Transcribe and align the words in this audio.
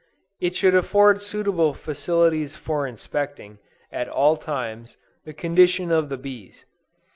It 0.39 0.55
should 0.55 0.73
afford 0.73 1.21
suitable 1.21 1.75
facilities 1.75 2.55
for 2.55 2.87
inspecting, 2.87 3.59
at 3.91 4.09
all 4.09 4.35
times, 4.35 4.97
the 5.25 5.33
condition 5.35 5.91
of 5.91 6.09
the 6.09 6.17
bees. 6.17 6.65